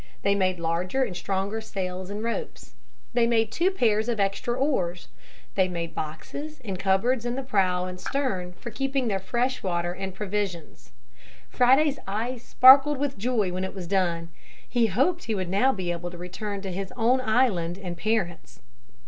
They 0.23 0.33
made 0.33 0.57
larger 0.59 1.03
and 1.03 1.15
stronger 1.15 1.61
sails 1.61 2.09
and 2.09 2.23
ropes. 2.23 2.73
They 3.13 3.27
made 3.27 3.51
two 3.51 3.69
pairs 3.69 4.09
of 4.09 4.19
extra 4.19 4.55
oars. 4.57 5.09
They 5.53 5.67
made 5.67 5.93
boxes 5.93 6.59
and 6.65 6.79
cupboards 6.79 7.23
in 7.23 7.35
the 7.35 7.43
prow 7.43 7.85
and 7.85 7.99
stern 8.01 8.53
for 8.53 8.71
keeping 8.71 9.09
their 9.09 9.19
fresh 9.19 9.61
water 9.61 9.93
and 9.93 10.15
provisions. 10.15 10.91
Friday's 11.51 11.99
eyes 12.07 12.41
sparkled 12.41 12.97
with 12.97 13.19
joy 13.19 13.51
when 13.53 13.63
it 13.63 13.75
was 13.75 13.85
done. 13.85 14.29
He 14.67 14.87
hoped 14.87 15.25
he 15.25 15.35
would 15.35 15.49
now 15.49 15.71
be 15.71 15.91
able 15.91 16.09
to 16.09 16.17
return 16.17 16.61
to 16.61 16.71
his 16.71 16.91
own 16.97 17.21
island 17.21 17.77
and 17.77 17.95
parents. 17.95 18.59